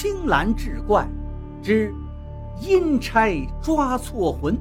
[0.00, 1.08] 青蓝志怪
[1.60, 1.92] 之
[2.60, 4.56] 阴差抓错魂。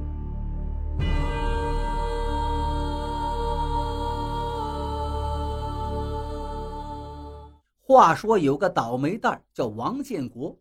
[7.84, 10.58] 话说有个倒霉蛋叫王建国，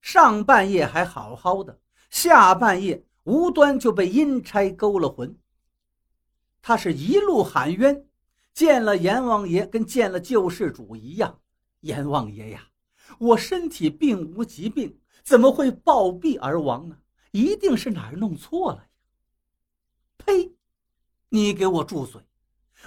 [0.00, 1.78] 上半夜还好好的，
[2.08, 5.36] 下半夜无端就被阴差勾了魂。
[6.62, 8.06] 他是一路喊冤，
[8.54, 11.38] 见了阎王爷跟见了救世主一样。
[11.80, 12.62] 阎王爷呀，
[13.18, 16.98] 我身体并无疾病，怎么会暴毙而亡呢？
[17.32, 18.88] 一定是哪儿弄错了呀！
[20.18, 20.54] 呸！
[21.28, 22.22] 你给我住嘴！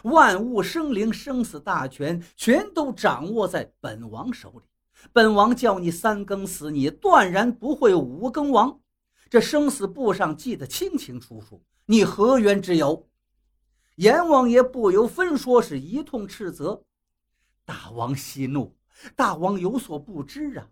[0.04, 4.62] 万物生灵、生死大权全都掌握在本王手里。
[5.12, 8.80] 本王叫你三更死，你断然不会五更亡。
[9.30, 13.08] 这生死簿上记得清清楚楚，你何缘之有？
[13.98, 16.84] 阎王爷不由分说是一通斥责。
[17.66, 18.76] 大王息怒，
[19.16, 20.68] 大王有所不知啊。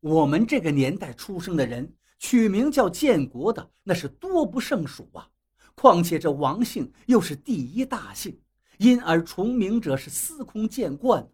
[0.00, 5.28] 我们这个年代出生的人，取名叫建国的那是多不胜数啊。
[5.74, 8.38] 况且这王姓又是第一大姓，
[8.78, 11.26] 因而重名者是司空见惯。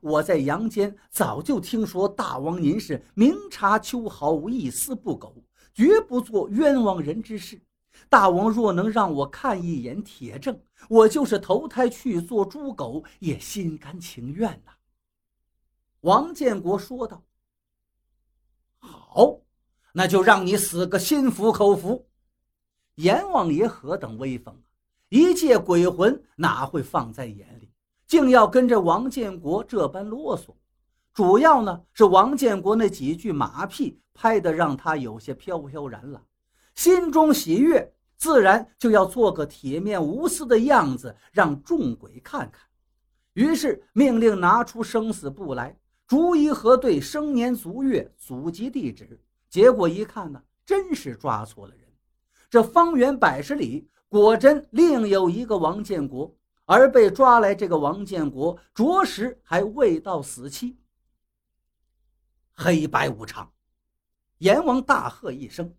[0.00, 7.60] 我在阳间早就听说大王您是明察秋毫，无一丝不苟，绝不做冤枉人之事。
[8.08, 14.71] 大王若能让我看一眼铁证，我就是投胎去做猪狗也心甘情愿呐。
[16.02, 17.22] 王建国说道
[18.78, 19.40] ：“好，
[19.92, 22.06] 那就让你死个心服口服。”
[22.96, 24.62] 阎王爷何等威风啊！
[25.08, 27.72] 一介鬼魂哪会放在眼里，
[28.06, 30.54] 竟要跟着王建国这般啰嗦。
[31.14, 36.22] 主要呢是王建国那几句马屁拍得让他有些飘飘然了。
[36.74, 42.66] 心中喜悦，自然就要做个铁面无私的样子，让众鬼看看。
[43.34, 45.78] 于是命令拿出生死簿来，
[46.12, 49.18] 逐一核对生年足月、祖籍地址。
[49.48, 51.88] 结果一看呢，真是抓错了人。
[52.50, 56.36] 这方圆百十里，果真另有一个王建国，
[56.66, 60.76] 而被抓来这个王建国，着实还未到死期。
[62.52, 63.50] 黑白无常，
[64.36, 65.74] 阎王大喝一声。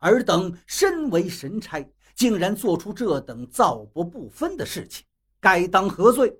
[0.00, 5.06] 尔等身为神差，竟然做出这等造不不分的事情，
[5.40, 6.38] 该当何罪？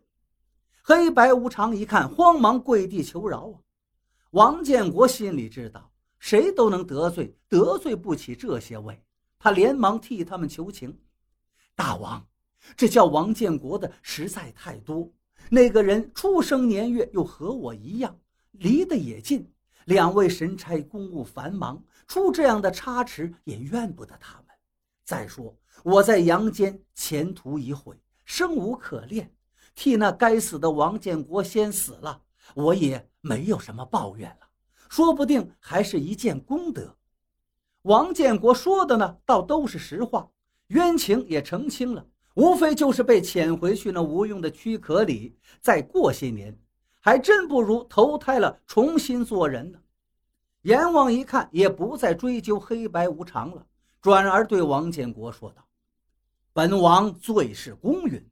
[0.86, 3.56] 黑白无常一看，慌忙跪地求饶啊！
[4.32, 9.02] 王建国心里知道，谁都能得罪，得罪不起这些位，
[9.38, 10.94] 他连忙替他们求情
[11.74, 12.22] ：“大王，
[12.76, 15.10] 这叫王建国的实在太多。
[15.48, 18.14] 那个人出生年月又和我一样，
[18.50, 19.50] 离得也近。
[19.86, 24.46] 两位神差公务繁忙。”出这样的差池也怨不得他们。
[25.06, 29.34] 再说我在阳间前途已毁，生无可恋，
[29.74, 32.22] 替那该死的王建国先死了，
[32.54, 34.46] 我也没有什么抱怨了，
[34.88, 36.96] 说不定还是一件功德。
[37.82, 40.30] 王建国说的呢，倒都是实话，
[40.68, 46.58] 冤情也澄清了，无非就是被遣回去那无用的躯壳里，再过些年，
[47.00, 49.78] 还真不如投胎了，重新做人呢。
[50.62, 53.66] 阎王一看，也不再追究黑白无常了，
[54.00, 55.62] 转而对王建国说道
[56.54, 58.26] ：“本王最是公允，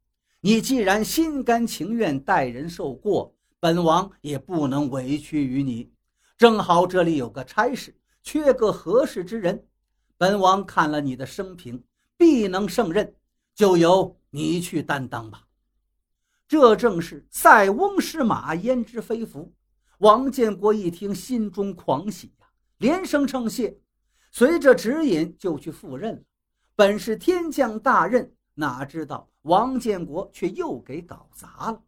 [0.45, 5.93] 你既然心甘情愿代人受过，本王也不能委屈于你。
[6.37, 7.95] 正好这里有个差事，
[8.25, 9.65] 缺个合适之人，
[10.19, 11.85] 本王看了你的生平，
[12.17, 13.15] 必能胜任，
[13.55, 15.47] 就由你去担当吧。”
[16.49, 19.55] 这正是塞翁失马，焉知非福。
[19.99, 22.49] 王建国一听，心中狂喜呀，
[22.79, 23.79] 连声称谢，
[24.33, 26.23] 随着指引就去赴任了。
[26.75, 31.83] 本是天降大任，哪知道王建国却又给搞砸了。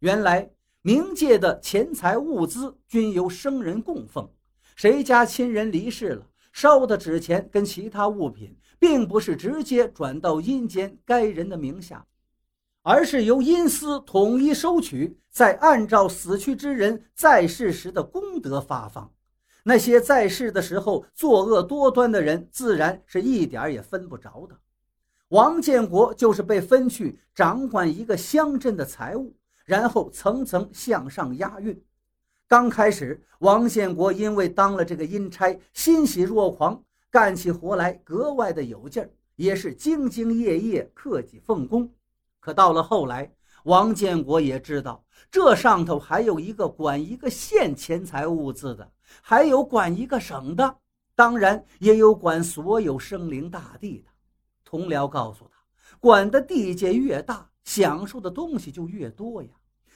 [0.00, 0.50] 原来
[0.82, 4.30] 冥界的钱财物资均由生人供奉，
[4.76, 12.06] 谁家亲人离世了，烧的纸钱跟其他物品，并不是直接转到阴间该人的名下。
[12.82, 19.12] 而是由阴司统一收取，再按照死去之人在世时的功德发放。
[19.64, 24.58] 那些在世的时候作恶多端的人，自然是一点也分不着的。
[25.28, 29.36] 王建国就是被分去掌管一个乡镇的财务，
[29.66, 31.78] 然后层层向上押运。
[32.46, 41.90] 刚开始，王建国因为当了这个阴差，欣喜若狂，干起活来格外的有劲儿，也是兢兢业业、克己奉公。
[42.40, 43.30] 可到了后来，
[43.64, 48.90] 王建国也知道，这上头还有一个管一个县钱财物资的，
[49.20, 50.76] 还有管一个省的，
[51.14, 54.10] 当然也有管所有生灵大地的。
[54.68, 55.58] 同僚告诉他，
[55.98, 59.48] 管的地界越大，享受的东西就越多呀。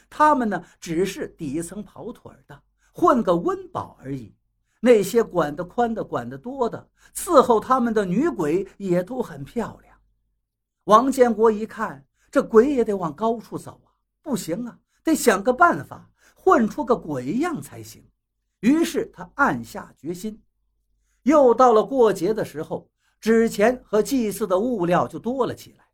[0.08, 2.62] 他们呢，只是底层跑腿的，
[2.94, 4.34] 混个温饱而已。
[4.80, 9.94] 那些管得宽的、管得多的，伺候他们的女鬼也都很漂亮。
[10.84, 13.92] 王建国一看，这鬼也得往高处走啊，
[14.22, 18.02] 不行啊，得想个办法混出个鬼样才行。
[18.60, 20.42] 于是他暗下决心。
[21.24, 22.90] 又到了过节的时候，
[23.22, 25.84] 纸钱和祭祀的物料就多了起来。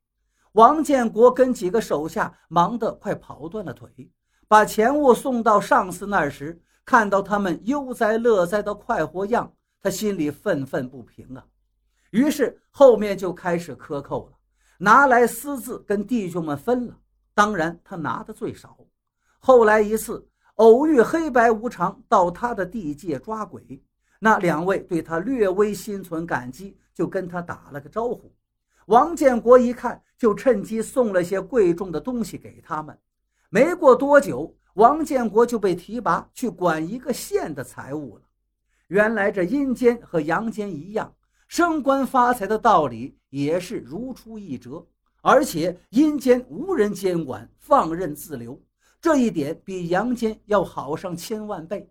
[0.53, 4.11] 王建国跟几个手下忙得快跑断了腿，
[4.49, 6.61] 把钱物送到上司那儿时。
[6.87, 9.53] 看到他们悠哉乐哉的快活样，
[9.83, 11.45] 他心里愤愤不平啊。
[12.13, 14.33] 于是后面就开始克扣了，
[14.79, 16.97] 拿来私自跟弟兄们分了。
[17.35, 18.75] 当然他拿的最少。
[19.39, 23.85] 后来一次偶遇黑白无常到他的地界抓鬼，
[24.19, 28.33] 那两位对他略微心存感激，就跟他打了个招呼。
[28.87, 32.99] 王建国一看，就趁机送了些贵重的东西给他们。
[33.51, 34.55] 没过多久。
[34.75, 38.23] 王建国就被提拔去管一个县的财务了。
[38.87, 41.13] 原来这阴间和阳间一样，
[41.49, 44.87] 升官发财的道理也是如出一辙。
[45.21, 48.63] 而且阴间无人监管，放任自流，
[49.01, 51.91] 这一点比阳间要好上千万倍。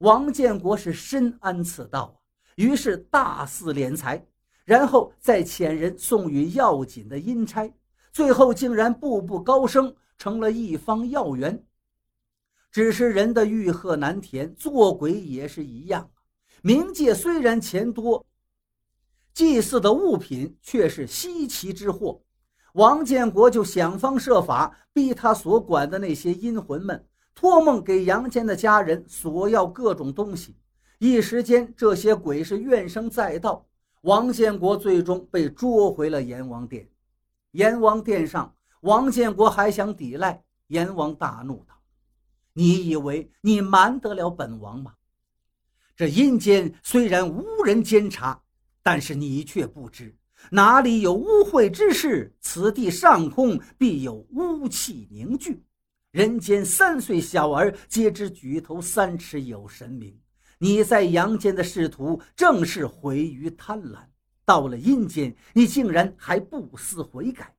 [0.00, 2.16] 王建国是深谙此道啊，
[2.56, 4.26] 于是大肆敛财，
[4.64, 7.70] 然后再遣人送予要紧的阴差，
[8.10, 11.62] 最后竟然步步高升，成了一方要员。
[12.72, 16.10] 只是人的欲壑难填，做鬼也是一样
[16.62, 18.24] 冥界虽然钱多，
[19.34, 22.22] 祭祀的物品却是稀奇之货。
[22.72, 27.06] 王建国就想方设法逼他所管的那些阴魂们
[27.40, 30.54] 托梦给阳间的家人索要各种东西。
[30.98, 33.66] 一时间，这些鬼是怨声载道。
[34.02, 36.86] 王建国最终被捉回了阎王殿。
[37.52, 41.74] 阎王殿上，王建国还想抵赖，阎王大怒道。
[42.52, 44.92] 你以为你瞒得了本王吗？
[45.96, 48.38] 这阴间虽然无人监察，
[48.82, 50.14] 但是你却不知，
[50.50, 55.62] 哪里有污秽之事，此地上空必有污气凝聚。
[56.12, 60.18] 人间三岁小儿皆知举头三尺有神明。
[60.58, 63.98] 你在阳间的仕途正是毁于贪婪，
[64.44, 67.54] 到了阴间，你竟然还不思悔改。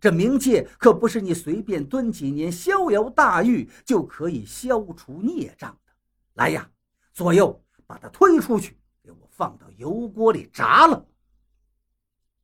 [0.00, 5.92] 这冥界可不是你随便蹲几年逍遥大狱就可以消除孽障的。
[6.34, 6.68] 来呀，
[7.12, 11.06] 左右把他推出去，给我放到油锅里炸了！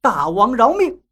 [0.01, 1.03] 大王饶命！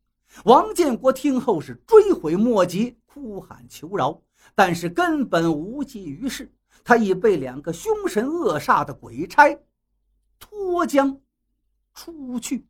[0.44, 4.22] 王建国听后是追悔莫及，哭喊求饶，
[4.54, 6.52] 但是根本无济于事。
[6.86, 9.58] 他已被两个凶神恶煞的鬼差
[10.38, 11.20] 拖将
[11.92, 12.64] 出去。